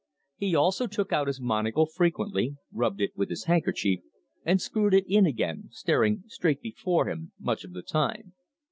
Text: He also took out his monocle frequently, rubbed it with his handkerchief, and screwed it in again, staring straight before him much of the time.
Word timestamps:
He 0.35 0.55
also 0.55 0.87
took 0.87 1.13
out 1.13 1.27
his 1.27 1.39
monocle 1.39 1.85
frequently, 1.85 2.55
rubbed 2.73 3.01
it 3.01 3.15
with 3.15 3.29
his 3.29 3.43
handkerchief, 3.43 3.99
and 4.43 4.59
screwed 4.59 4.95
it 4.95 5.05
in 5.07 5.27
again, 5.27 5.67
staring 5.71 6.23
straight 6.25 6.59
before 6.63 7.07
him 7.07 7.33
much 7.37 7.63
of 7.63 7.73
the 7.73 7.83
time. 7.83 8.33